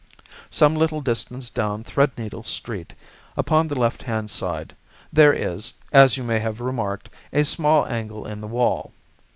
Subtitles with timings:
[0.49, 2.93] Some little distance down Threadneedle Street,
[3.37, 4.75] upon the left hand side,
[5.13, 8.93] there is, as you may have remarked, a small angle in the wall.